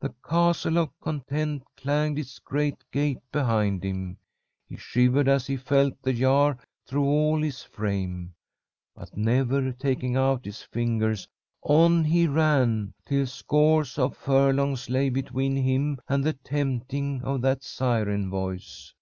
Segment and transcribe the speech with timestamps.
[0.00, 4.16] The Castle of Content clanged its great gate behind him.
[4.66, 6.56] He shivered as he felt the jar
[6.86, 8.32] through all his frame,
[8.96, 11.28] but, never taking out his fingers,
[11.62, 17.62] on he ran, till scores of furlongs lay between him and the tempting of that
[17.62, 18.94] siren voice.